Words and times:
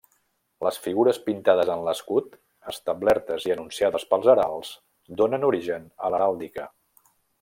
Les 0.67 0.77
figures 0.85 1.19
pintades 1.25 1.69
en 1.73 1.83
l'escut, 1.87 2.33
establertes 2.73 3.45
i 3.49 3.53
enunciades 3.57 4.07
pels 4.15 4.31
heralds, 4.35 4.73
donen 5.21 5.47
origen 5.51 5.87
a 6.09 6.13
l'heràldica. 6.15 6.67